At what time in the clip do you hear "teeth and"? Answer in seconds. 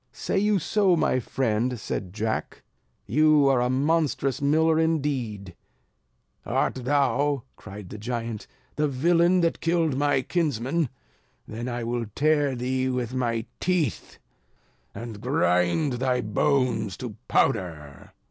13.59-15.21